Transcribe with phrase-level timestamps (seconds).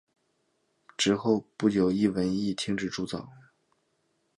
[0.97, 3.29] 之后不久一文亦停止铸造。